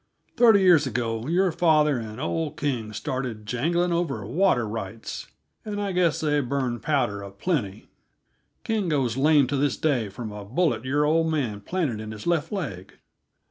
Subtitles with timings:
[0.35, 5.27] Thirty years ago your father and old King started jangling over water rights,
[5.63, 7.87] and I guess they burned powder a plenty;
[8.63, 12.25] King goes lame to this day from a bullet your old man planted in his
[12.25, 12.93] left leg."